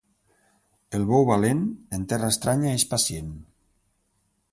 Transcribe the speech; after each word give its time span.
El 0.99 1.03
bou 1.09 1.27
valent, 1.27 1.61
en 1.97 2.07
terra 2.13 2.29
estranya 2.37 2.73
és 2.79 2.87
pacient. 2.95 3.29